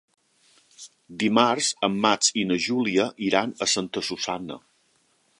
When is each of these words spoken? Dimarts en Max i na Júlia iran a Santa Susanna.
Dimarts 1.23 1.67
en 1.87 1.97
Max 2.05 2.33
i 2.43 2.45
na 2.51 2.57
Júlia 2.67 3.05
iran 3.27 3.53
a 3.65 3.69
Santa 3.75 4.03
Susanna. 4.09 4.57